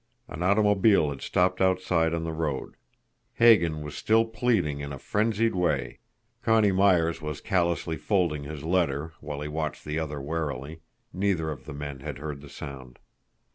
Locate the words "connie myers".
6.41-7.21